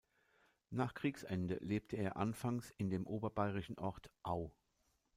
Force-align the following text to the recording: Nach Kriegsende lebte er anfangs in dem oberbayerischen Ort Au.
Nach 0.71 0.95
Kriegsende 0.95 1.57
lebte 1.61 1.95
er 1.95 2.17
anfangs 2.17 2.73
in 2.79 2.89
dem 2.89 3.05
oberbayerischen 3.05 3.77
Ort 3.77 4.09
Au. 4.23 4.49